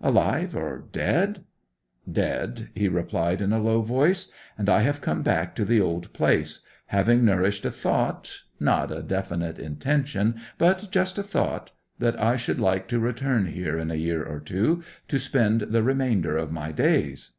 [0.00, 1.44] 'Alive or dead?'
[2.10, 4.32] 'Dead,' he replied in a low voice.
[4.56, 9.58] 'And I have come back to the old place, having nourished a thought—not a definite
[9.58, 14.40] intention, but just a thought—that I should like to return here in a year or
[14.40, 17.32] two, to spend the remainder of my days.